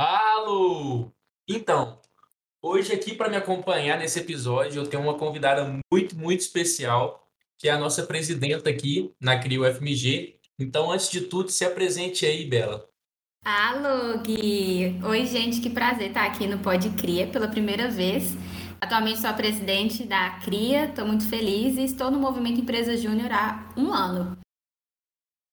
[0.00, 1.10] Alô!
[1.48, 2.00] Então,
[2.62, 7.28] hoje aqui para me acompanhar nesse episódio, eu tenho uma convidada muito, muito especial,
[7.58, 10.38] que é a nossa presidenta aqui na CRIO FMG.
[10.56, 12.88] Então, antes de tudo, se apresente aí, Bela.
[13.44, 15.00] Alô, Gui!
[15.02, 18.36] Oi, gente, que prazer estar aqui no Pod Cria pela primeira vez.
[18.80, 23.32] Atualmente sou a presidente da CRIA, estou muito feliz e estou no Movimento Empresa Júnior
[23.32, 24.38] há um ano.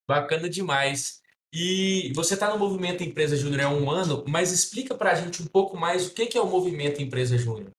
[0.07, 1.24] Bacana demais.
[1.57, 5.41] E você está no Movimento Empresa Júnior há um ano, mas explica para a gente
[5.41, 7.69] um pouco mais o que é o Movimento Empresa Júnior.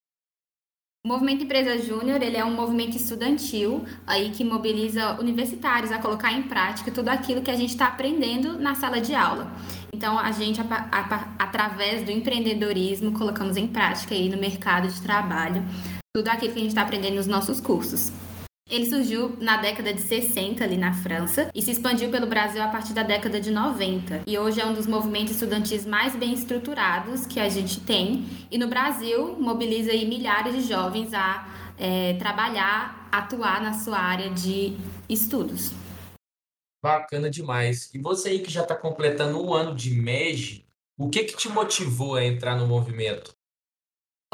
[1.05, 6.33] O Movimento Empresa Júnior ele é um movimento estudantil aí que mobiliza universitários a colocar
[6.33, 9.53] em prática tudo aquilo que a gente está aprendendo na sala de aula.
[9.93, 15.03] Então, a gente, a, a, através do empreendedorismo, colocamos em prática aí no mercado de
[15.03, 15.63] trabalho
[16.15, 18.11] tudo aquilo que a gente está aprendendo nos nossos cursos.
[18.69, 22.67] Ele surgiu na década de 60 ali na França e se expandiu pelo Brasil a
[22.67, 24.23] partir da década de 90.
[24.27, 28.27] E hoje é um dos movimentos estudantis mais bem estruturados que a gente tem.
[28.51, 31.47] E no Brasil mobiliza aí milhares de jovens a
[31.79, 34.77] é, trabalhar, atuar na sua área de
[35.09, 35.71] estudos.
[36.83, 37.95] Bacana demais.
[37.95, 40.67] E você aí que já está completando um ano de MEG,
[40.99, 43.33] o que que te motivou a entrar no movimento?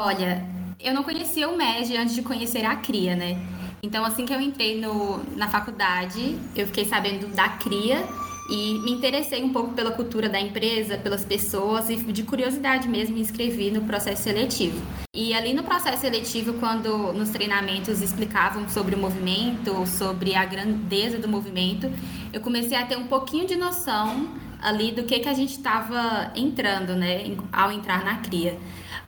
[0.01, 0.41] Olha,
[0.79, 3.35] eu não conhecia o MEG antes de conhecer a CRIA, né?
[3.83, 8.07] Então, assim que eu entrei no, na faculdade, eu fiquei sabendo da CRIA
[8.49, 13.15] e me interessei um pouco pela cultura da empresa, pelas pessoas e de curiosidade mesmo
[13.15, 14.81] me inscrevi no processo seletivo.
[15.13, 21.19] E ali no processo seletivo, quando nos treinamentos explicavam sobre o movimento, sobre a grandeza
[21.19, 21.91] do movimento,
[22.31, 24.29] eu comecei a ter um pouquinho de noção
[24.61, 28.57] ali do que que a gente estava entrando, né, ao entrar na CRIA.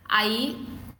[0.06, 0.54] Aí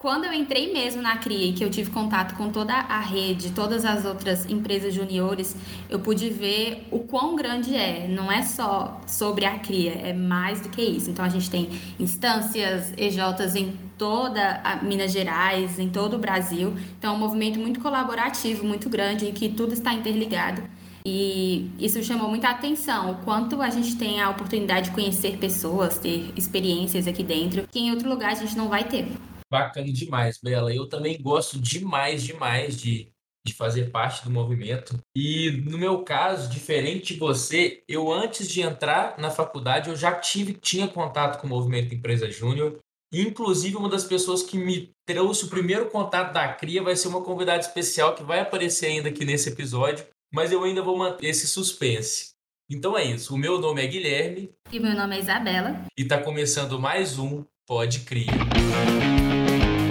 [0.06, 3.50] quando eu entrei mesmo na CRIA e que eu tive contato com toda a rede,
[3.50, 5.56] todas as outras empresas juniores,
[5.90, 8.06] eu pude ver o quão grande é.
[8.06, 11.10] Não é só sobre a CRIA, é mais do que isso.
[11.10, 16.74] Então a gente tem instâncias, EJs em toda Minas Gerais, em todo o Brasil.
[16.98, 20.62] Então é um movimento muito colaborativo, muito grande, em que tudo está interligado.
[21.04, 25.98] E isso chamou muita atenção, o quanto a gente tem a oportunidade de conhecer pessoas,
[25.98, 29.08] ter experiências aqui dentro, que em outro lugar a gente não vai ter.
[29.50, 30.74] Bacana demais, Bela.
[30.74, 33.08] Eu também gosto demais, demais de,
[33.46, 34.98] de fazer parte do movimento.
[35.14, 40.14] E no meu caso, diferente de você, eu antes de entrar na faculdade, eu já
[40.14, 42.78] tive, tinha contato com o movimento Empresa Júnior.
[43.12, 47.22] Inclusive, uma das pessoas que me trouxe o primeiro contato da CRIA vai ser uma
[47.22, 51.46] convidada especial que vai aparecer ainda aqui nesse episódio, mas eu ainda vou manter esse
[51.46, 52.34] suspense.
[52.68, 53.32] Então é isso.
[53.32, 54.50] O meu nome é Guilherme.
[54.72, 55.86] E meu nome é Isabela.
[55.96, 58.32] E está começando mais um Pode Cria.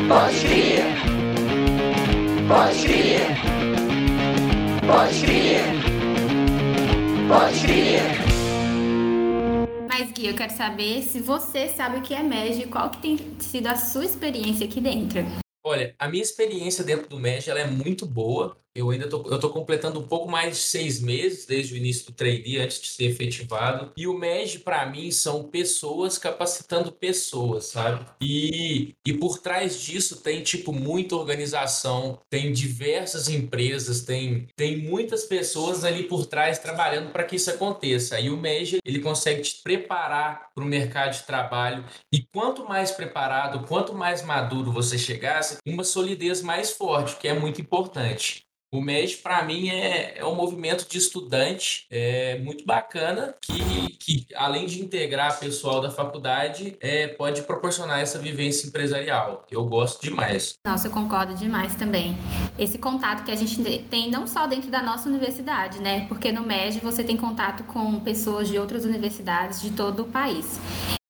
[0.08, 0.84] Pode crer.
[2.48, 3.22] Pode crer.
[4.86, 5.64] Pode crer.
[7.28, 8.02] Pode crer.
[9.90, 13.00] Mas, Gui, eu quero saber se você sabe o que é MEG e qual que
[13.00, 15.26] tem sido a sua experiência aqui dentro.
[15.64, 18.56] Olha, a minha experiência dentro do MEG ela é muito boa.
[18.76, 22.08] Eu ainda tô, eu tô completando um pouco mais de seis meses desde o início
[22.08, 23.94] do trainee, antes de ser efetivado.
[23.96, 28.06] E o MEG, para mim, são pessoas capacitando pessoas, sabe?
[28.22, 35.24] E, e por trás disso tem, tipo, muita organização, tem diversas empresas, tem, tem muitas
[35.24, 38.20] pessoas ali por trás trabalhando para que isso aconteça.
[38.20, 41.86] E o MEG, ele consegue te preparar para o mercado de trabalho.
[42.12, 47.34] E quanto mais preparado, quanto mais maduro você chegasse, uma solidez mais forte, que é
[47.34, 48.46] muito importante.
[48.72, 54.28] O MES, para mim, é, é um movimento de estudante é, muito bacana que, que,
[54.36, 59.46] além de integrar pessoal da faculdade, é, pode proporcionar essa vivência empresarial.
[59.50, 60.56] Eu gosto demais.
[60.66, 62.18] Nossa, eu concordo demais também.
[62.58, 66.06] Esse contato que a gente tem não só dentro da nossa universidade, né?
[66.08, 70.60] Porque no MED você tem contato com pessoas de outras universidades de todo o país.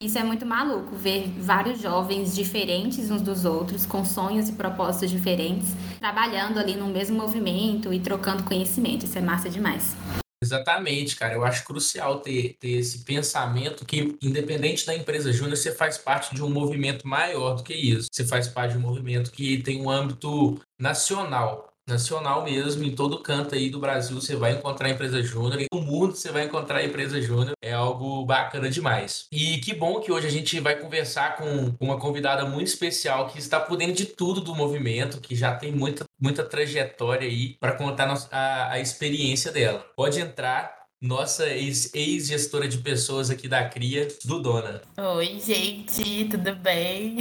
[0.01, 5.09] Isso é muito maluco, ver vários jovens diferentes uns dos outros, com sonhos e propósitos
[5.09, 5.69] diferentes,
[6.00, 9.06] trabalhando ali no mesmo movimento e trocando conhecimento.
[9.06, 9.95] Isso é massa demais.
[10.44, 11.33] Exatamente, cara.
[11.33, 16.36] Eu acho crucial ter, ter esse pensamento que, independente da empresa júnior, você faz parte
[16.36, 18.09] de um movimento maior do que isso.
[18.12, 23.22] Você faz parte de um movimento que tem um âmbito nacional nacional mesmo, em todo
[23.22, 27.22] canto aí do Brasil você vai encontrar empresa júnior, no mundo você vai encontrar empresa
[27.22, 29.28] júnior, é algo bacana demais.
[29.32, 33.38] E que bom que hoje a gente vai conversar com uma convidada muito especial que
[33.40, 37.74] está por dentro de tudo do movimento, que já tem muita, muita trajetória aí para
[37.74, 39.86] contar a, a experiência dela.
[39.96, 44.81] Pode entrar, nossa ex-gestora de pessoas aqui da CRIA, do Dona.
[44.97, 47.18] Oi, gente, tudo bem?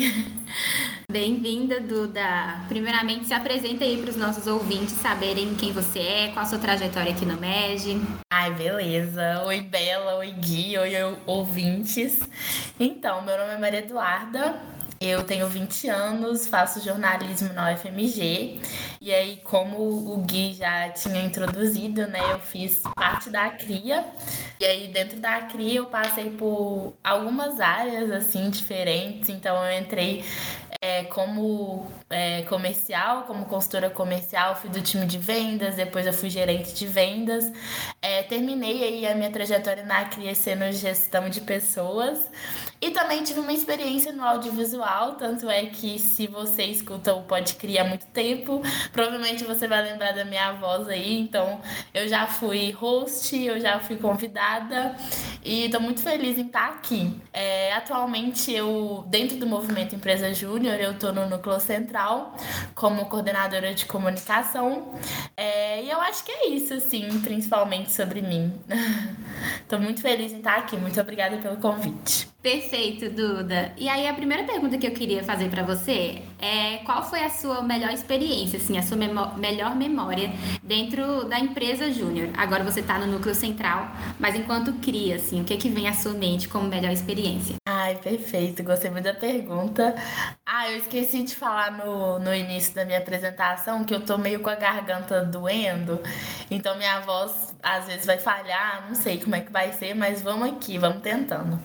[1.11, 2.65] Bem-vinda, Duda.
[2.69, 6.59] Primeiramente, se apresenta aí para os nossos ouvintes saberem quem você é, qual a sua
[6.59, 8.01] trajetória aqui no MED.
[8.33, 9.43] Ai, beleza.
[9.45, 10.93] Oi, Bela, oi, Gui, oi,
[11.27, 12.21] ouvintes.
[12.81, 14.61] Então, meu nome é Maria Eduarda,
[15.01, 18.61] eu tenho 20 anos, faço jornalismo na UFMG.
[19.05, 19.77] E aí, como
[20.15, 24.03] o Gui já tinha introduzido, né, eu fiz parte da CRIA.
[24.59, 29.29] E aí, dentro da CRIA, eu passei por algumas áreas, assim, diferentes.
[29.29, 30.25] Então, eu entrei
[30.81, 36.31] é, como é, comercial, como consultora comercial, fui do time de vendas, depois eu fui
[36.31, 37.53] gerente de vendas.
[38.01, 42.31] É, terminei aí a minha trajetória na CRIA sendo gestão de pessoas.
[42.81, 47.55] E também tive uma experiência no audiovisual, tanto é que se você escuta o Pode
[47.55, 48.61] Criar há muito tempo,
[48.95, 51.21] provavelmente você vai lembrar da minha voz aí.
[51.21, 51.61] Então,
[51.93, 54.95] eu já fui host, eu já fui convidada
[55.45, 57.21] e estou muito feliz em estar aqui.
[57.33, 62.35] É, atualmente, eu, dentro do movimento Empresa Júnior, eu estou no Núcleo Central
[62.75, 64.95] como coordenadora de comunicação.
[65.37, 68.53] É, e eu acho que é isso, assim, principalmente sobre mim.
[69.61, 70.77] Estou muito feliz em estar aqui.
[70.77, 72.34] Muito obrigada pelo convite.
[72.45, 73.73] Perfeito, Duda.
[73.75, 77.31] E aí a primeira pergunta que eu queria fazer para você é qual foi a
[77.31, 80.31] sua melhor experiência, assim, a sua melhor memória
[80.63, 82.29] dentro da empresa Júnior?
[82.37, 85.89] Agora você está no núcleo central, mas enquanto cria, assim, o que é que vem
[85.89, 87.55] à sua mente como melhor experiência?
[87.67, 88.63] Ai, perfeito.
[88.63, 89.95] Gostei muito da pergunta.
[90.45, 94.41] Ah, eu esqueci de falar no, no início da minha apresentação que eu tô meio
[94.41, 95.99] com a garganta doendo,
[96.51, 100.21] então minha voz às vezes vai falhar, não sei como é que vai ser, mas
[100.21, 101.59] vamos aqui, vamos tentando.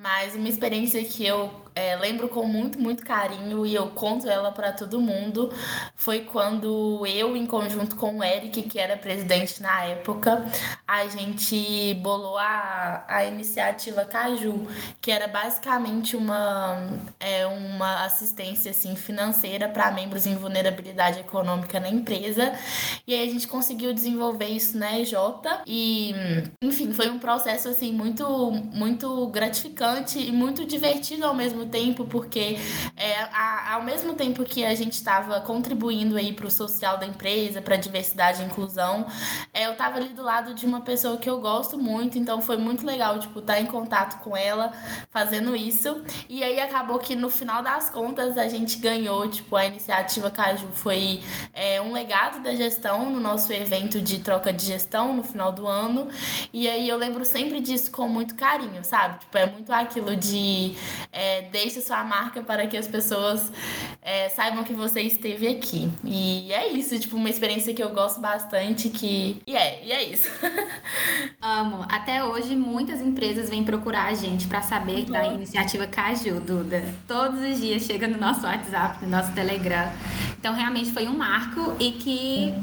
[0.00, 4.50] Mas uma experiência que eu é, lembro com muito, muito carinho e eu conto ela
[4.50, 5.52] para todo mundo.
[5.94, 10.46] Foi quando eu, em conjunto com o Eric, que era presidente na época,
[10.88, 14.66] a gente bolou a, a iniciativa Caju,
[15.02, 16.78] que era basicamente uma,
[17.20, 22.54] é, uma assistência assim, financeira para membros em vulnerabilidade econômica na empresa.
[23.06, 25.12] E aí a gente conseguiu desenvolver isso na EJ.
[25.66, 26.14] E,
[26.62, 32.58] enfim, foi um processo assim, muito, muito gratificante e muito divertido ao mesmo tempo, porque
[32.96, 37.06] é, a, ao mesmo tempo que a gente estava contribuindo aí para o social da
[37.06, 39.06] empresa, para diversidade e inclusão,
[39.52, 42.56] é, eu estava ali do lado de uma pessoa que eu gosto muito, então foi
[42.56, 44.72] muito legal, tipo, estar tá em contato com ela,
[45.10, 46.02] fazendo isso.
[46.28, 50.68] E aí acabou que no final das contas a gente ganhou, tipo, a iniciativa Caju
[50.72, 51.20] foi
[51.52, 55.66] é, um legado da gestão no nosso evento de troca de gestão no final do
[55.66, 56.08] ano.
[56.52, 59.20] E aí eu lembro sempre disso com muito carinho, sabe?
[59.20, 60.74] Tipo, é muito aquilo de
[61.12, 63.50] é, deixe sua marca para que as pessoas
[64.02, 65.90] é, saibam que você esteve aqui.
[66.04, 69.40] E é isso, tipo, uma experiência que eu gosto bastante, que...
[69.46, 70.28] E é, e é isso.
[71.40, 71.86] Amo.
[71.88, 75.12] Até hoje, muitas empresas vêm procurar a gente para saber uhum.
[75.12, 76.84] da iniciativa Caju, Duda.
[77.08, 79.90] Todos os dias chega no nosso WhatsApp, no nosso Telegram.
[80.38, 82.54] Então, realmente foi um marco e que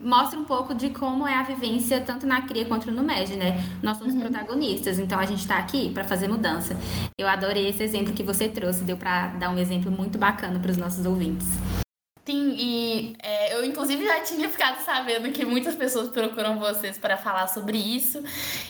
[0.00, 3.64] mostra um pouco de como é a vivência tanto na CRIA quanto no MED, né?
[3.82, 4.20] Nós somos uhum.
[4.20, 6.76] protagonistas, então a gente está aqui para fazer mudança.
[7.18, 10.70] Eu adorei esse exemplo que você trouxe, deu para dar um exemplo muito bacana para
[10.70, 11.48] os nossos ouvintes.
[12.28, 17.16] Sim, e é, eu inclusive já tinha ficado sabendo que muitas pessoas procuram vocês para
[17.16, 18.22] falar sobre isso.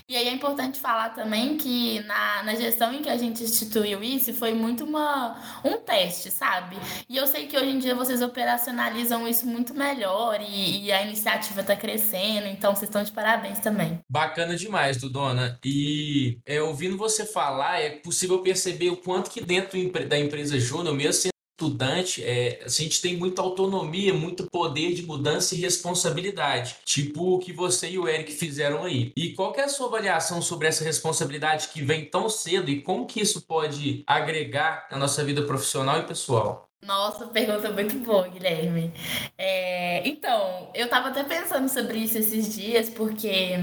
[0.08, 4.00] E aí é importante falar também que na, na gestão em que a gente instituiu
[4.00, 6.76] isso foi muito uma, um teste, sabe?
[7.08, 11.02] E eu sei que hoje em dia vocês operacionalizam isso muito melhor e, e a
[11.02, 13.98] iniciativa está crescendo, então vocês estão de parabéns também.
[14.08, 15.58] Bacana demais, Dudona.
[15.64, 19.76] E é, ouvindo você falar, é possível perceber o quanto que dentro
[20.06, 21.28] da empresa Júnior, mesmo
[21.58, 27.38] estudante, é, a gente tem muita autonomia, muito poder de mudança e responsabilidade, tipo o
[27.40, 29.12] que você e o Eric fizeram aí.
[29.16, 33.06] E qual é a sua avaliação sobre essa responsabilidade que vem tão cedo e como
[33.06, 36.67] que isso pode agregar na nossa vida profissional e pessoal?
[36.80, 38.94] Nossa, pergunta muito boa, Guilherme.
[39.36, 43.56] É, então, eu tava até pensando sobre isso esses dias, porque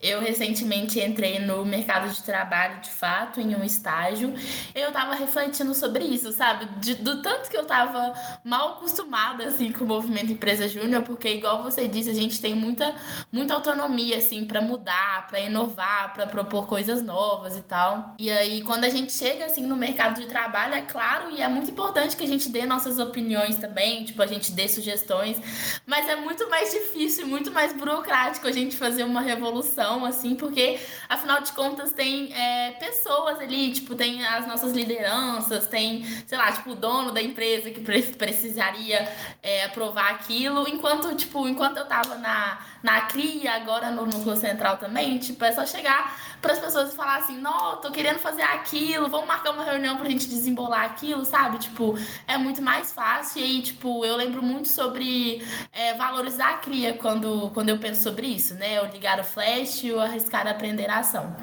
[0.00, 4.32] eu recentemente entrei no mercado de trabalho de fato, em um estágio,
[4.74, 6.64] eu tava refletindo sobre isso, sabe?
[6.80, 11.28] De, do tanto que eu tava mal acostumada, assim, com o movimento Empresa Júnior, porque,
[11.28, 12.94] igual você disse, a gente tem muita,
[13.30, 18.14] muita autonomia, assim, para mudar, para inovar, para propor coisas novas e tal.
[18.18, 21.48] E aí, quando a gente chega, assim, no mercado de trabalho, é claro, e é
[21.48, 25.36] muito importante que a gente dê nossas opiniões também, tipo, a gente dê sugestões,
[25.84, 30.78] mas é muito mais difícil, muito mais burocrático a gente fazer uma revolução, assim, porque
[31.08, 36.52] afinal de contas tem é, pessoas ali, tipo, tem as nossas lideranças, tem, sei lá,
[36.52, 37.80] tipo, o dono da empresa que
[38.16, 44.36] precisaria é, aprovar aquilo, enquanto, tipo, enquanto eu tava na, na CRIA, agora no Núcleo
[44.36, 48.42] Central também, tipo, é só chegar para as pessoas falar assim, não, tô querendo fazer
[48.42, 51.56] aquilo, vamos marcar uma reunião pra gente desembolar aquilo, sabe?
[51.56, 53.40] Tipo, é muito mais fácil.
[53.40, 58.02] E aí, tipo, eu lembro muito sobre é, valorizar a cria quando, quando eu penso
[58.02, 58.82] sobre isso, né?
[58.82, 61.34] O ligar o flash e o arriscar aprender a ação.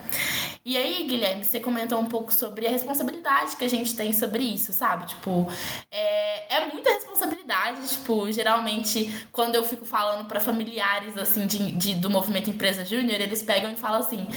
[0.63, 4.43] E aí, Guilherme, você comentou um pouco sobre a responsabilidade que a gente tem sobre
[4.43, 5.07] isso, sabe?
[5.07, 5.51] Tipo,
[5.89, 7.87] é, é muita responsabilidade.
[7.87, 13.19] Tipo, geralmente, quando eu fico falando para familiares, assim, de, de, do movimento Empresa Júnior,
[13.19, 14.27] eles pegam e falam assim: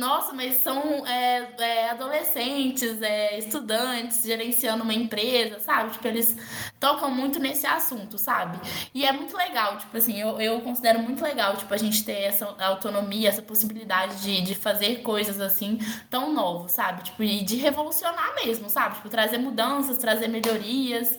[0.00, 5.90] nossa, mas são é, é, adolescentes, é, estudantes gerenciando uma empresa, sabe?
[5.90, 6.36] Tipo, eles
[6.80, 8.58] tocam muito nesse assunto, sabe?
[8.94, 12.22] E é muito legal, tipo assim, eu, eu considero muito legal, tipo, a gente ter
[12.22, 15.78] essa autonomia, essa possibilidade de, de fazer coisas assim
[16.08, 17.02] tão novas, sabe?
[17.02, 18.94] Tipo, e de revolucionar mesmo, sabe?
[18.94, 21.18] Tipo, trazer mudanças, trazer melhorias.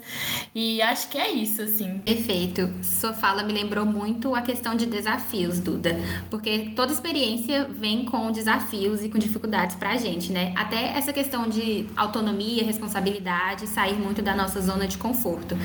[0.56, 2.00] E acho que é isso, assim.
[2.00, 2.74] Perfeito.
[2.82, 5.96] Sua fala me lembrou muito a questão de desafios, Duda.
[6.32, 10.54] Porque toda experiência vem com desafios e com dificuldades pra gente, né?
[10.56, 15.56] Até essa questão de autonomia, responsabilidade, sair muito da nossa zona de conforto.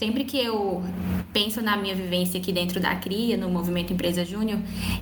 [0.00, 0.82] Sempre que eu
[1.32, 4.58] penso na minha vivência aqui dentro da CRIA, no Movimento Empresa Júnior,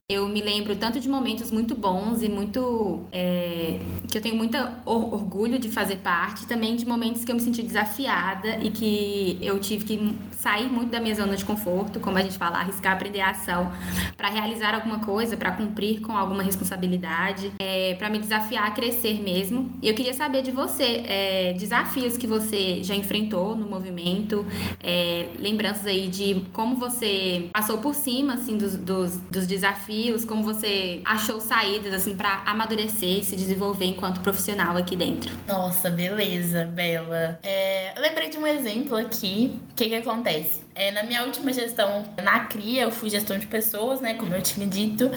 [0.08, 3.04] eu me lembro tanto de momentos muito bons e muito.
[3.10, 7.40] É, que eu tenho muito orgulho de fazer parte, também de momentos que eu me
[7.40, 12.18] senti desafiada e que eu tive que sair muito da minha zona de conforto, como
[12.18, 13.72] a gente fala, arriscar aprender a ação,
[14.16, 19.22] para realizar alguma coisa, para cumprir com alguma responsabilidade, é, para me desafiar a crescer
[19.22, 19.72] mesmo.
[19.82, 24.46] E eu queria saber de você, é, desafios que você já enfrentou no movimento,
[24.82, 30.42] é, lembranças aí de como você passou por cima, assim, dos, dos, dos desafios, como
[30.42, 35.32] você achou saídas, assim, para amadurecer e se desenvolver enquanto profissional aqui dentro.
[35.46, 37.38] Nossa, beleza, Bela.
[37.42, 39.58] É, lembrei de um exemplo aqui.
[39.70, 40.61] O que que acontece?
[40.74, 44.14] É, na minha última gestão na CRIA, eu fui gestão de pessoas, né?
[44.14, 45.10] Como eu tinha dito.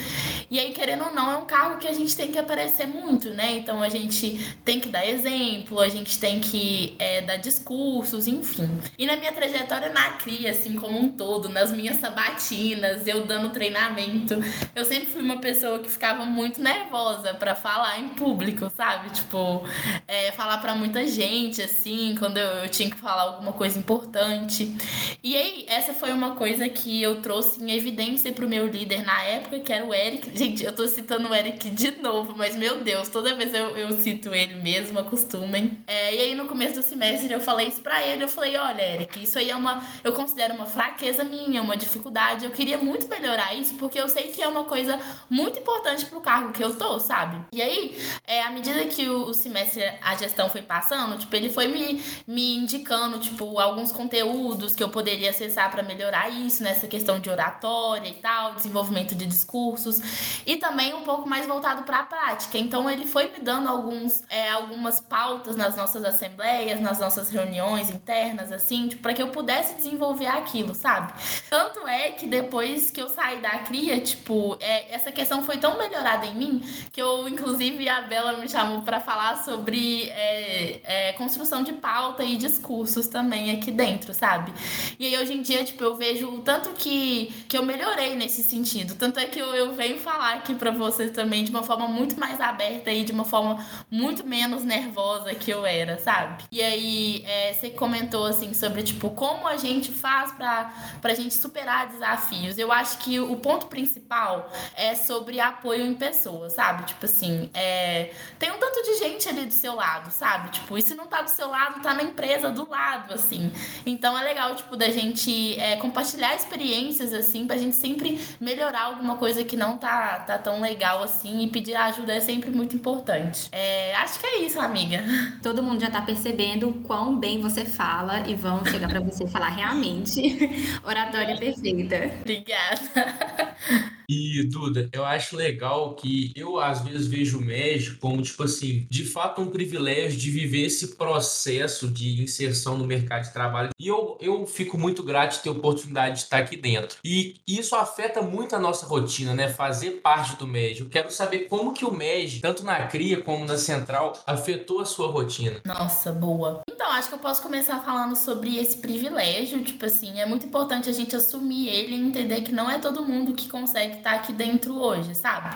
[0.49, 3.29] E aí, querendo ou não, é um cargo que a gente tem que aparecer muito,
[3.31, 3.53] né?
[3.57, 8.69] Então a gente tem que dar exemplo, a gente tem que é, dar discursos, enfim.
[8.97, 13.49] E na minha trajetória na CRIA, assim como um todo, nas minhas sabatinas, eu dando
[13.49, 14.35] treinamento,
[14.75, 19.09] eu sempre fui uma pessoa que ficava muito nervosa para falar em público, sabe?
[19.09, 19.63] Tipo,
[20.07, 24.75] é, falar para muita gente, assim, quando eu, eu tinha que falar alguma coisa importante.
[25.23, 29.05] E aí, aí, essa foi uma coisa que eu trouxe em evidência pro meu líder
[29.05, 30.31] na época, que era o Eric.
[30.37, 34.01] Gente, eu tô citando o Eric de novo, mas meu Deus, toda vez eu, eu
[34.01, 35.79] cito ele mesmo, acostumem.
[35.87, 38.23] É, e aí, no começo do semestre, eu falei isso pra ele.
[38.23, 39.83] Eu falei: olha, Eric, isso aí é uma.
[40.03, 42.45] Eu considero uma fraqueza minha, uma dificuldade.
[42.45, 44.99] Eu queria muito melhorar isso, porque eu sei que é uma coisa
[45.29, 47.37] muito importante pro cargo que eu tô, sabe?
[47.51, 51.49] E aí, é, à medida que o, o semestre, a gestão foi passando, tipo, ele
[51.49, 56.87] foi me, me indicando, tipo, alguns conteúdos que eu poderia acessar para melhorar isso, nessa
[56.87, 60.01] questão de oratória e tal, desenvolvimento de discursos,
[60.45, 62.57] e também um pouco mais voltado para a prática.
[62.57, 67.89] Então ele foi me dando alguns, é, algumas pautas nas nossas assembleias, nas nossas reuniões
[67.89, 71.13] internas, assim, tipo, para que eu pudesse desenvolver aquilo, sabe?
[71.49, 75.77] Tanto é que depois que eu saí da CRIA, tipo, é, essa questão foi tão
[75.77, 81.13] melhorada em mim que eu, inclusive, a Bela me chamou para falar sobre é, é,
[81.13, 84.53] construção de pauta e discursos também aqui dentro, sabe?
[84.99, 88.43] E aí hoje em dia, tipo, eu vejo o tanto que, que eu melhorei nesse
[88.43, 88.95] sentido.
[88.95, 92.19] Tanto é que eu, eu venho falar aqui pra vocês também de uma forma muito
[92.19, 96.43] mais aberta e de uma forma muito menos nervosa que eu era, sabe?
[96.51, 101.33] E aí, é, você comentou, assim, sobre, tipo, como a gente faz pra, pra gente
[101.33, 102.57] superar desafios.
[102.57, 106.83] Eu acho que o ponto principal é sobre apoio em pessoas, sabe?
[106.83, 110.49] Tipo assim, é, tem um tanto de gente ali do seu lado, sabe?
[110.49, 113.51] Tipo, e se não tá do seu lado, tá na empresa do lado, assim.
[113.85, 118.83] Então é legal, tipo, da gente gente é, compartilhar experiências, assim, pra gente sempre melhorar
[118.83, 122.75] alguma coisa que não tá, tá tão legal assim e pedir ajuda é sempre muito
[122.75, 123.47] importante.
[123.51, 125.03] É, acho que é isso, amiga.
[125.41, 129.25] Todo mundo já tá percebendo o quão bem você fala e vão chegar para você
[129.27, 130.21] falar realmente.
[130.83, 132.11] Oratória perfeita.
[132.21, 133.55] Obrigada.
[134.09, 138.85] E, Duda, eu acho legal que eu, às vezes, vejo o MEG como, tipo assim,
[138.89, 143.69] de fato, um privilégio de viver esse processo de inserção no mercado de trabalho.
[143.79, 146.97] E eu, eu fico muito grato de ter a oportunidade de estar aqui dentro.
[147.03, 149.49] E isso afeta muito a nossa rotina, né?
[149.49, 150.81] Fazer parte do MEG.
[150.81, 154.85] Eu quero saber como que o MEG, tanto na CRIA como na Central, afetou a
[154.85, 155.61] sua rotina.
[155.65, 156.61] Nossa, boa.
[156.69, 159.63] Então, acho que eu posso começar falando sobre esse privilégio.
[159.63, 163.05] Tipo assim, é muito importante a gente assumir ele e entender que não é todo
[163.05, 165.55] mundo que consegue estar aqui dentro hoje, sabe?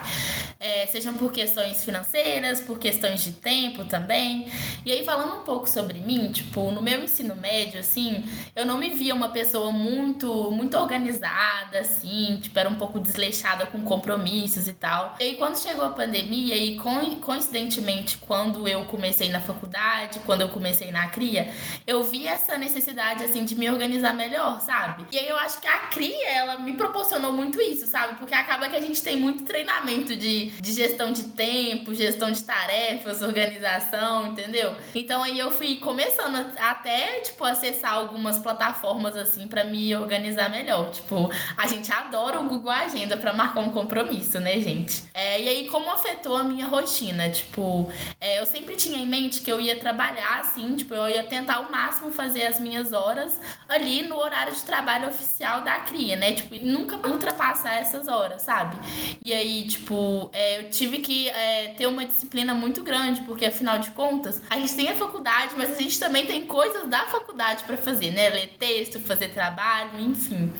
[0.58, 4.50] É, sejam por questões financeiras, por questões de tempo também.
[4.84, 8.76] E aí, falando um pouco sobre mim, tipo, no meu ensino médio, assim, eu não
[8.76, 14.68] me via uma pessoa muito, muito organizada, assim, tipo, era um pouco desleixada com compromissos
[14.68, 15.16] e tal.
[15.18, 16.78] E aí, quando chegou a pandemia, e
[17.20, 21.52] coincidentemente, quando eu comecei na faculdade, quando eu comecei na CRIA,
[21.86, 25.06] eu vi essa necessidade, assim, de me organizar melhor, sabe?
[25.10, 28.18] E aí eu acho que a CRIA, ela me proporcionou muito isso, sabe?
[28.30, 32.40] Porque acaba que a gente tem muito treinamento de, de gestão de tempo, gestão de
[32.44, 34.72] tarefas, organização, entendeu?
[34.94, 40.92] Então aí eu fui começando até, tipo, acessar algumas plataformas, assim, para me organizar melhor.
[40.92, 45.02] Tipo, a gente adora o Google Agenda para marcar um compromisso, né, gente?
[45.12, 47.28] É, e aí, como afetou a minha rotina?
[47.30, 51.24] Tipo, é, eu sempre tinha em mente que eu ia trabalhar, assim, tipo, eu ia
[51.24, 56.14] tentar ao máximo fazer as minhas horas ali no horário de trabalho oficial da CRIA,
[56.14, 56.32] né?
[56.32, 58.76] Tipo, nunca ultrapassar essas horas, sabe?
[59.24, 63.78] E aí, tipo, é, eu tive que é, ter uma disciplina muito grande, porque afinal
[63.78, 67.64] de contas, a gente tem a faculdade, mas a gente também tem coisas da faculdade
[67.64, 68.28] para fazer, né?
[68.30, 70.52] Ler texto, fazer trabalho, enfim.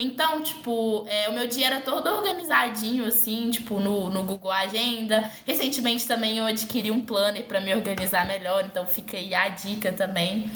[0.00, 5.30] Então, tipo, é, o meu dia era todo organizadinho, assim, tipo, no, no Google Agenda.
[5.46, 9.92] Recentemente também eu adquiri um planner para me organizar melhor, então fica aí a dica
[9.92, 10.50] também.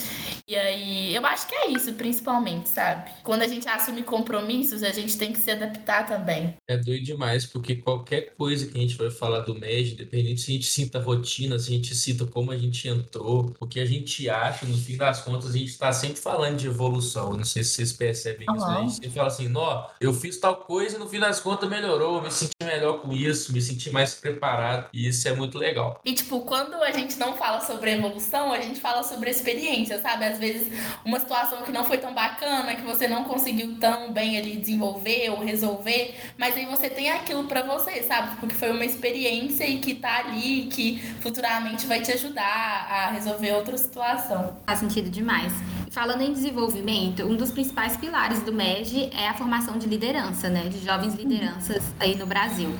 [0.46, 3.10] E aí, eu acho que é isso, principalmente, sabe?
[3.22, 6.51] Quando a gente assume compromissos, a gente tem que se adaptar também.
[6.68, 10.50] É doido demais, porque qualquer coisa que a gente vai falar do MED, independente se
[10.50, 13.84] a gente sinta rotina, se a gente cita como a gente entrou, o que a
[13.84, 17.34] gente acha, no fim das contas, a gente está sempre falando de evolução.
[17.34, 18.56] Não sei se vocês percebem uhum.
[18.56, 18.66] isso.
[18.66, 18.76] Né?
[18.76, 21.68] A gente sempre fala assim, nó, eu fiz tal coisa e no fim das contas
[21.68, 24.88] melhorou, me senti melhor com isso, me senti mais preparado.
[24.92, 26.00] E isso é muito legal.
[26.04, 30.24] E, tipo, quando a gente não fala sobre evolução, a gente fala sobre experiência, sabe?
[30.24, 30.68] Às vezes,
[31.04, 35.30] uma situação que não foi tão bacana, que você não conseguiu tão bem ali desenvolver
[35.30, 38.34] ou resolver, mas aí você tem aquilo para você, sabe?
[38.40, 43.52] Porque foi uma experiência e que tá ali, que futuramente vai te ajudar a resolver
[43.52, 44.56] outra situação.
[44.66, 45.52] Faz sentido demais.
[45.92, 50.66] Falando em desenvolvimento, um dos principais pilares do MEG é a formação de liderança, né?
[50.70, 52.70] De jovens lideranças aí no Brasil.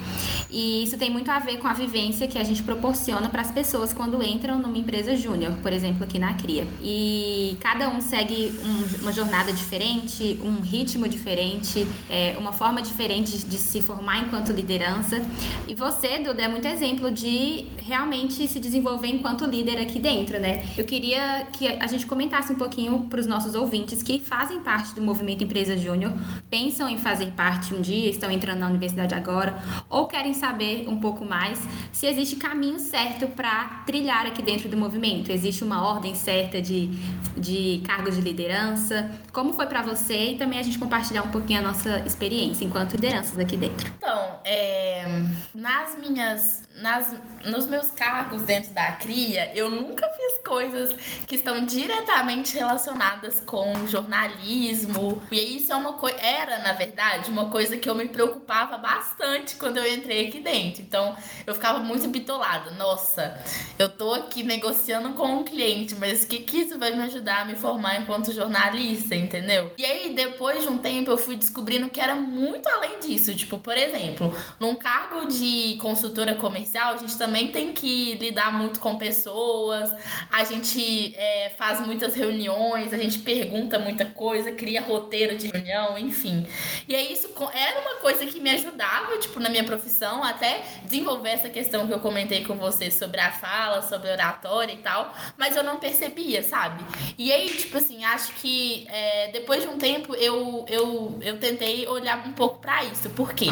[0.50, 3.50] E isso tem muito a ver com a vivência que a gente proporciona para as
[3.50, 6.66] pessoas quando entram numa empresa júnior, por exemplo, aqui na CRIA.
[6.80, 13.36] E cada um segue um, uma jornada diferente, um ritmo diferente, é, uma forma diferente
[13.46, 15.20] de se formar enquanto liderança.
[15.68, 20.64] E você, Duda, é muito exemplo de realmente se desenvolver enquanto líder aqui dentro, né?
[20.78, 24.94] Eu queria que a gente comentasse um pouquinho para os nossos ouvintes que fazem parte
[24.94, 26.12] do movimento Empresa Júnior,
[26.50, 29.56] pensam em fazer parte um dia, estão entrando na universidade agora,
[29.88, 31.58] ou querem saber um pouco mais
[31.92, 35.30] se existe caminho certo para trilhar aqui dentro do movimento.
[35.30, 36.88] Existe uma ordem certa de,
[37.36, 39.10] de cargos de liderança?
[39.32, 40.32] Como foi para você?
[40.32, 43.90] E também a gente compartilhar um pouquinho a nossa experiência enquanto lideranças aqui dentro.
[43.96, 47.14] Então, é, nas minhas nas,
[47.44, 50.94] nos meus cargos dentro da CRIA, eu nunca fiz coisas
[51.26, 55.22] que estão diretamente relacionadas com jornalismo.
[55.30, 56.18] E isso é uma coisa.
[56.18, 60.82] Era, na verdade, uma coisa que eu me preocupava bastante quando eu entrei aqui dentro.
[60.82, 61.16] Então,
[61.46, 62.72] eu ficava muito bitolada.
[62.72, 63.40] Nossa,
[63.78, 67.42] eu tô aqui negociando com um cliente, mas o que, que isso vai me ajudar
[67.42, 69.72] a me formar enquanto jornalista, entendeu?
[69.78, 73.34] E aí, depois de um tempo, eu fui descobrindo que era muito além disso.
[73.34, 78.52] Tipo, por exemplo, num cargo de consultora comercial, comercial, a gente também tem que lidar
[78.52, 79.94] muito com pessoas,
[80.30, 85.98] a gente é, faz muitas reuniões, a gente pergunta muita coisa, cria roteiro de reunião,
[85.98, 86.46] enfim.
[86.88, 91.30] E aí isso era uma coisa que me ajudava, tipo, na minha profissão, até desenvolver
[91.30, 95.14] essa questão que eu comentei com você sobre a fala, sobre a oratória e tal,
[95.36, 96.82] mas eu não percebia, sabe?
[97.18, 101.86] E aí, tipo assim, acho que é, depois de um tempo eu, eu, eu tentei
[101.86, 103.46] olhar um pouco para isso, porque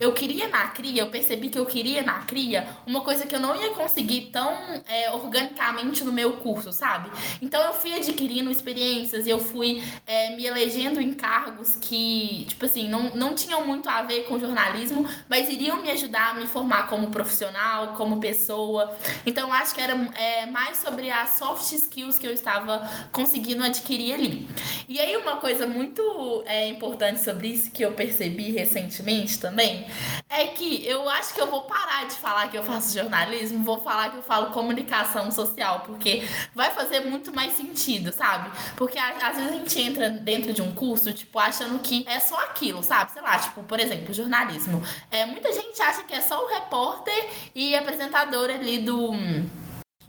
[0.00, 3.40] eu queria na cria, eu percebi que eu queria na cria uma coisa que eu
[3.40, 4.52] não ia conseguir tão
[4.88, 7.10] é, organicamente no meu curso, sabe?
[7.40, 12.88] Então eu fui adquirindo experiências, eu fui é, me elegendo em cargos que, tipo assim,
[12.88, 16.88] não, não tinham muito a ver com jornalismo, mas iriam me ajudar a me formar
[16.88, 18.96] como profissional, como pessoa.
[19.26, 24.14] Então acho que era é, mais sobre as soft skills que eu estava conseguindo adquirir
[24.14, 24.48] ali.
[24.88, 29.86] E aí uma coisa muito é, importante sobre isso que eu percebi recentemente também
[30.28, 33.80] é que eu acho que eu vou parar de falar que eu faço jornalismo, vou
[33.80, 38.50] falar que eu falo comunicação social, porque vai fazer muito mais sentido, sabe?
[38.76, 42.36] Porque às vezes a gente entra dentro de um curso, tipo, achando que é só
[42.44, 43.12] aquilo, sabe?
[43.12, 44.82] Sei lá, tipo, por exemplo, jornalismo.
[45.10, 49.12] É, muita gente acha que é só o repórter e apresentador ali do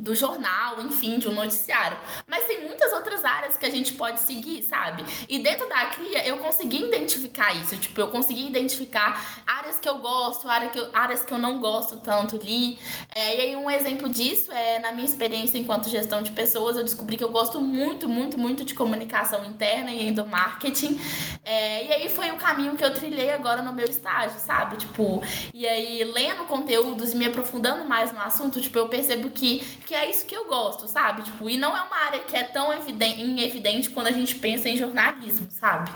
[0.03, 1.97] do jornal, enfim, de um noticiário.
[2.27, 5.03] Mas tem muitas outras áreas que a gente pode seguir, sabe?
[5.29, 7.77] E dentro da CRIA eu consegui identificar isso.
[7.77, 11.59] Tipo, eu consegui identificar áreas que eu gosto, áreas que eu, áreas que eu não
[11.59, 12.77] gosto tanto ali.
[13.15, 16.83] É, e aí um exemplo disso é na minha experiência enquanto gestão de pessoas, eu
[16.83, 20.99] descobri que eu gosto muito, muito, muito de comunicação interna e endomarketing.
[21.45, 24.75] É, e aí foi o caminho que eu trilhei agora no meu estágio, sabe?
[24.77, 29.59] Tipo, e aí lendo conteúdos e me aprofundando mais no assunto, tipo, eu percebo que,
[29.85, 31.23] que é isso que eu gosto, sabe?
[31.23, 34.69] Tipo, e não é uma área que é tão evidente, evidente quando a gente pensa
[34.69, 35.91] em jornalismo, sabe?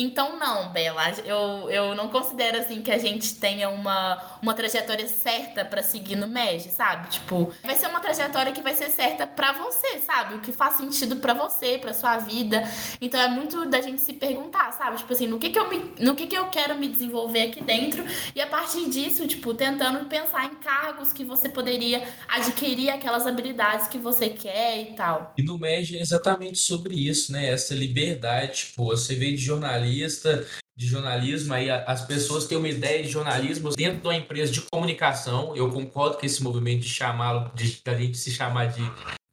[0.00, 5.08] Então, não, Bela, eu, eu não considero assim que a gente tenha uma, uma trajetória
[5.08, 7.10] certa para seguir no MEG, sabe?
[7.10, 10.36] Tipo, vai ser uma trajetória que vai ser certa para você, sabe?
[10.36, 12.62] O que faz sentido para você, para sua vida.
[13.00, 14.98] Então é muito da gente se perguntar, sabe?
[14.98, 17.60] Tipo assim, no que que eu me, no que que eu quero me desenvolver aqui
[17.60, 18.04] dentro
[18.36, 23.88] e a partir disso, tipo, tentando pensar em cargos que você poderia adquirir aquelas habilidades
[23.88, 25.34] que você quer e tal.
[25.36, 27.48] E no MEG é exatamente sobre isso, né?
[27.48, 29.50] Essa liberdade, tipo, você veio de
[29.88, 30.46] jornalista,
[30.76, 34.60] de jornalismo, aí as pessoas têm uma ideia de jornalismo dentro de uma empresa de
[34.60, 35.56] comunicação.
[35.56, 38.82] Eu concordo com esse movimento de chamá-lo, de a gente se chamar de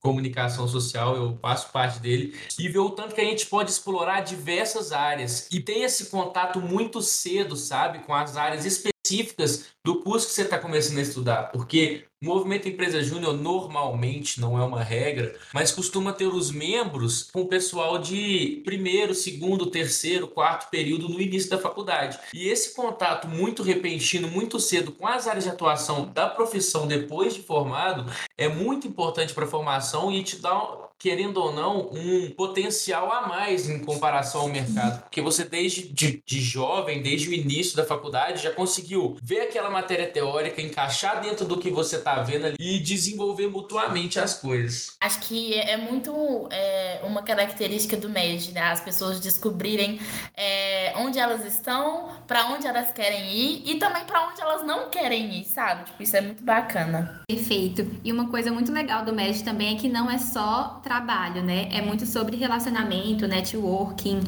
[0.02, 4.22] comunicação social, eu faço parte dele, e ver o tanto que a gente pode explorar
[4.22, 10.26] diversas áreas e tem esse contato muito cedo, sabe, com as áreas específicas do curso
[10.26, 14.82] que você está começando a estudar, porque o movimento Empresa Júnior normalmente não é uma
[14.82, 21.08] regra, mas costuma ter os membros com o pessoal de primeiro, segundo, terceiro, quarto período
[21.08, 22.17] no início da faculdade.
[22.34, 27.36] E esse contato muito repentino, muito cedo com as áreas de atuação da profissão depois
[27.36, 32.32] de formado é muito importante para a formação e te dá querendo ou não, um
[32.32, 35.04] potencial a mais em comparação ao mercado.
[35.04, 39.69] Porque você, desde de, de, jovem, desde o início da faculdade, já conseguiu ver aquela
[39.75, 44.95] matéria teórica, encaixar dentro do que você está vendo ali e desenvolver mutuamente as coisas.
[45.01, 48.61] Acho que é muito é, uma característica do MED, né?
[48.61, 49.99] As pessoas descobrirem
[50.35, 54.89] é, onde elas estão, para onde elas querem ir e também para onde elas não
[54.89, 55.85] querem ir, sabe?
[55.85, 57.21] Tipo, isso é muito bacana.
[57.27, 57.85] Perfeito.
[58.03, 61.67] E uma coisa muito legal do MED também é que não é só trabalho, né?
[61.71, 64.21] É muito sobre relacionamento, networking,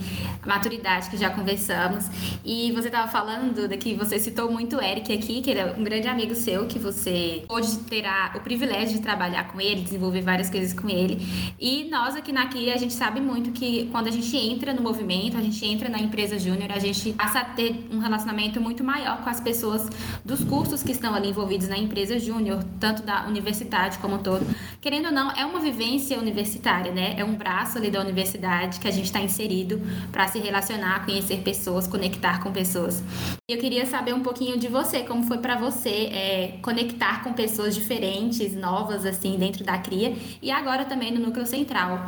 [0.46, 2.06] maturidade, que já conversamos.
[2.44, 5.84] E você estava falando que você citou muito o Eric aqui, que ele é um
[5.84, 10.50] grande amigo seu, que você pôde ter o privilégio de trabalhar com ele, desenvolver várias
[10.50, 11.18] coisas com ele.
[11.60, 14.82] E nós aqui na Kia, a gente sabe muito que quando a gente entra no
[14.82, 18.84] movimento, a gente entra na empresa júnior, a gente passa a ter um relacionamento muito
[18.84, 19.90] maior com as pessoas
[20.24, 24.46] dos cursos que estão ali envolvidos na empresa júnior, tanto da universidade como todo.
[24.80, 27.16] Querendo ou não, é uma vivência universitária, né?
[27.18, 31.38] É um braço ali da universidade que a gente está inserido para se relacionar, conhecer
[31.42, 33.04] pessoas, conectar com pessoas.
[33.50, 37.76] Eu queria saber um pouquinho de você, como foi para você é, conectar com pessoas
[37.76, 42.08] diferentes, novas, assim, dentro da CRIA e agora também no Núcleo Central.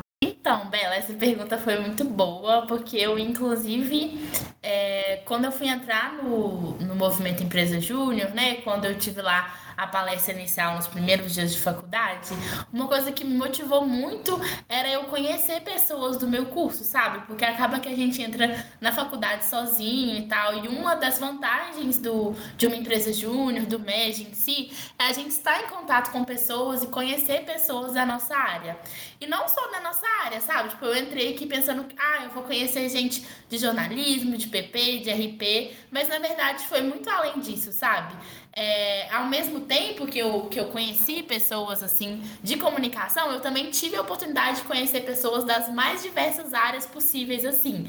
[0.50, 4.20] Então, Bela, essa pergunta foi muito boa, porque eu, inclusive,
[4.64, 9.54] é, quando eu fui entrar no, no Movimento Empresa Júnior, né, quando eu tive lá
[9.80, 12.32] a palestra inicial nos primeiros dias de faculdade,
[12.74, 17.26] uma coisa que me motivou muito era eu conhecer pessoas do meu curso, sabe?
[17.28, 21.98] Porque acaba que a gente entra na faculdade sozinho e tal, e uma das vantagens
[21.98, 26.12] do, de uma empresa júnior, do MEG em si, é a gente estar em contato
[26.12, 28.78] com pessoas e conhecer pessoas da nossa área.
[29.22, 30.69] E não só da nossa área, sabe?
[30.69, 35.12] Tipo, eu entrei aqui pensando, ah, eu vou conhecer gente de jornalismo, de PP, de
[35.12, 38.15] RP, mas na verdade foi muito além disso, sabe?
[38.54, 43.69] É, ao mesmo tempo que eu, que eu conheci pessoas assim de comunicação, eu também
[43.69, 47.88] tive a oportunidade de conhecer pessoas das mais diversas áreas possíveis assim.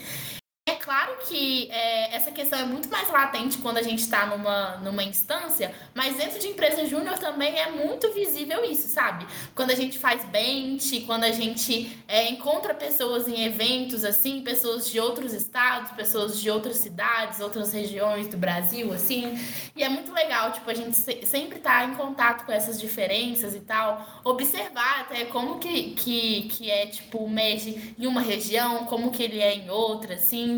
[0.66, 4.76] É claro que é, essa questão é muito mais latente quando a gente está numa,
[4.76, 9.26] numa instância, mas dentro de empresa júnior também é muito visível isso, sabe?
[9.54, 14.88] Quando a gente faz bench, quando a gente é, encontra pessoas em eventos, assim, pessoas
[14.88, 19.38] de outros estados, pessoas de outras cidades, outras regiões do Brasil, assim,
[19.74, 23.54] e é muito legal, tipo, a gente se, sempre tá em contato com essas diferenças
[23.54, 28.84] e tal, observar até como que, que, que é, tipo, o MEG em uma região,
[28.86, 30.49] como que ele é em outra, assim,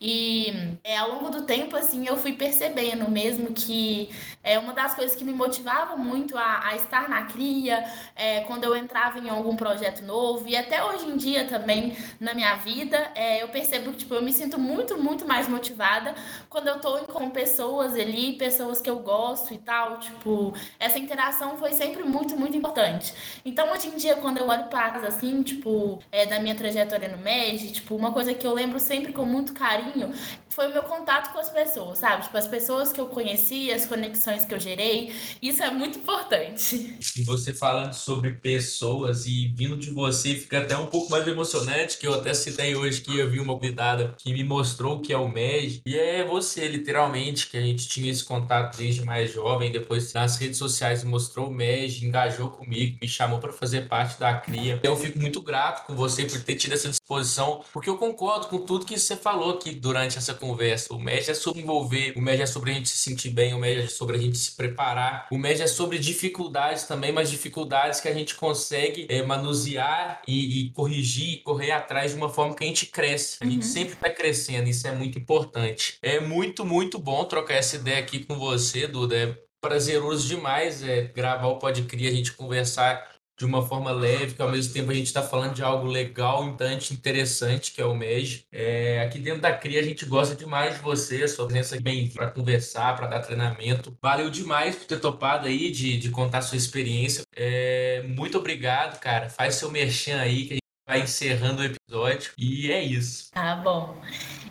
[0.00, 4.08] e é, ao longo do tempo, assim, eu fui percebendo mesmo que
[4.42, 7.84] é uma das coisas que me motivava muito a, a estar na cria,
[8.16, 12.34] é, quando eu entrava em algum projeto novo, e até hoje em dia também na
[12.34, 16.14] minha vida, é, eu percebo que tipo, eu me sinto muito, muito mais motivada
[16.48, 19.98] quando eu tô com pessoas ali, pessoas que eu gosto e tal.
[19.98, 23.14] Tipo, essa interação foi sempre muito, muito importante.
[23.44, 27.18] Então, hoje em dia, quando eu olho para assim, tipo, é, da minha trajetória no
[27.18, 30.12] MED, tipo, uma coisa que eu lembro sempre com muito carinho
[30.50, 32.24] foi o meu contato com as pessoas, sabe?
[32.24, 35.12] Tipo, as pessoas que eu conheci, as conexões que eu gerei.
[35.40, 36.98] Isso é muito importante.
[37.16, 41.98] E você falando sobre pessoas e vindo de você, fica até um pouco mais emocionante,
[41.98, 45.12] que eu até citei hoje que eu vi uma convidada que me mostrou o que
[45.12, 45.82] é o MED.
[45.86, 50.36] E é você, literalmente, que a gente tinha esse contato desde mais jovem, depois nas
[50.36, 54.80] redes sociais mostrou o MED, engajou comigo, me chamou para fazer parte da CRIA.
[54.82, 58.58] Eu fico muito grato com você por ter tido essa disposição, porque eu concordo com
[58.58, 60.92] tudo que você falou aqui durante essa conversa.
[60.94, 63.58] O MED é sobre envolver, o MED é sobre a gente se sentir bem, o
[63.58, 68.00] MED é sobre a gente se preparar, o MED é sobre dificuldades também, mas dificuldades
[68.00, 72.64] que a gente consegue é, manusear e, e corrigir, correr atrás de uma forma que
[72.64, 73.38] a gente cresce.
[73.40, 73.62] A gente Uhum.
[73.62, 75.98] sempre está crescendo, isso é muito importante.
[76.02, 79.16] É muito, muito bom trocar essa ideia aqui com você, Duda.
[79.16, 83.09] É prazeroso demais é, gravar o Pode Cria, a gente conversar
[83.40, 86.44] de uma forma leve, que ao mesmo tempo a gente está falando de algo legal,
[86.44, 88.44] importante, interessante, que é o MEG.
[88.52, 92.08] É, aqui dentro da CRIA a gente gosta demais de você, sua presença aqui bem
[92.08, 93.96] para conversar, para dar treinamento.
[94.02, 97.22] Valeu demais por ter topado aí de, de contar sua experiência.
[97.34, 99.30] É, muito obrigado, cara.
[99.30, 100.59] Faz seu merchan aí, que a
[100.90, 102.32] vai encerrando o episódio.
[102.36, 103.30] E é isso.
[103.30, 103.96] Tá bom.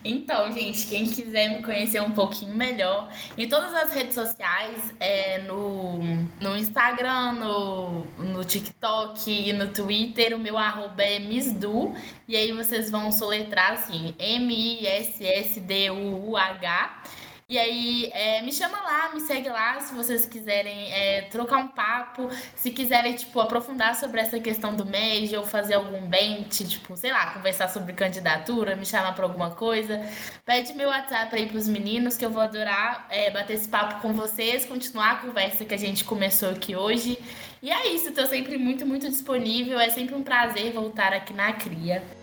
[0.06, 5.40] Então, gente, quem quiser me conhecer um pouquinho melhor, em todas as redes sociais, é,
[5.40, 6.00] no,
[6.40, 11.94] no Instagram, no, no TikTok e no Twitter, o meu arroba é Misdu.
[12.26, 15.60] E aí vocês vão soletrar assim, M-I-S-S-D-U-U-H.
[17.50, 21.68] E aí, é, me chama lá, me segue lá, se vocês quiserem é, trocar um
[21.68, 26.96] papo, se quiserem, tipo, aprofundar sobre essa questão do MEG ou fazer algum bench, tipo,
[26.96, 30.00] sei lá, conversar sobre candidatura, me chamar pra alguma coisa,
[30.46, 34.14] pede meu WhatsApp aí pros meninos, que eu vou adorar é, bater esse papo com
[34.14, 37.18] vocês, continuar a conversa que a gente começou aqui hoje.
[37.64, 41.52] E é isso, tô sempre muito, muito disponível, é sempre um prazer voltar aqui na
[41.52, 42.19] CRIA.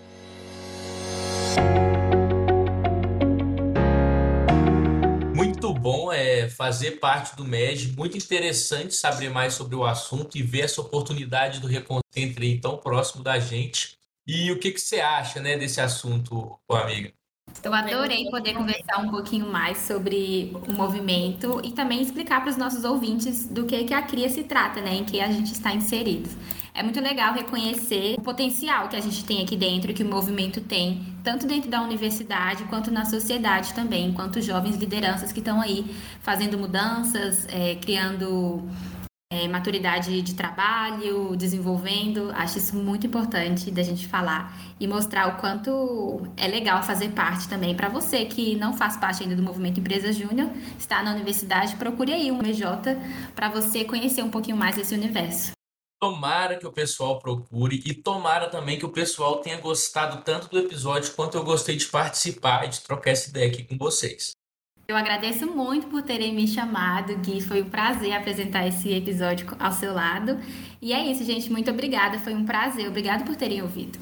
[5.86, 10.62] Bom é fazer parte do MED, muito interessante saber mais sobre o assunto e ver
[10.62, 13.96] essa oportunidade do Reconcentro aí tão próximo da gente.
[14.26, 17.12] E o que, que você acha né, desse assunto, amiga?
[17.62, 22.56] Eu adorei poder conversar um pouquinho mais sobre o movimento e também explicar para os
[22.56, 24.92] nossos ouvintes do que, que a CRIA se trata, né?
[24.92, 26.28] Em que a gente está inserido.
[26.76, 30.60] É muito legal reconhecer o potencial que a gente tem aqui dentro, que o movimento
[30.60, 35.86] tem, tanto dentro da universidade quanto na sociedade também, enquanto jovens lideranças que estão aí
[36.20, 38.62] fazendo mudanças, é, criando
[39.32, 42.30] é, maturidade de trabalho, desenvolvendo.
[42.34, 47.48] Acho isso muito importante da gente falar e mostrar o quanto é legal fazer parte
[47.48, 47.74] também.
[47.74, 52.12] Para você que não faz parte ainda do movimento Empresa Júnior, está na universidade, procure
[52.12, 52.98] aí um MJ
[53.34, 55.55] para você conhecer um pouquinho mais desse universo.
[56.00, 60.58] Tomara que o pessoal procure e tomara também que o pessoal tenha gostado tanto do
[60.58, 64.32] episódio quanto eu gostei de participar e de trocar essa ideia aqui com vocês.
[64.86, 67.40] Eu agradeço muito por terem me chamado, Gui.
[67.40, 70.38] Foi um prazer apresentar esse episódio ao seu lado.
[70.80, 71.50] E é isso, gente.
[71.50, 72.20] Muito obrigada.
[72.20, 72.86] Foi um prazer.
[72.86, 73.98] Obrigado por terem ouvido.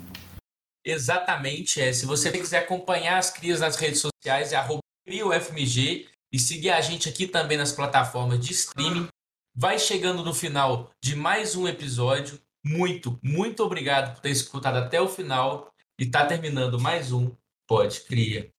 [0.84, 1.80] Exatamente.
[1.80, 1.92] É.
[1.92, 6.80] Se você quiser acompanhar as crias nas redes sociais, é arroba CriaUFMG e seguir a
[6.82, 9.08] gente aqui também nas plataformas de streaming.
[9.56, 12.40] Vai chegando no final de mais um episódio.
[12.64, 17.30] Muito, muito obrigado por ter escutado até o final e tá terminando mais um
[17.64, 18.53] Pode Cria.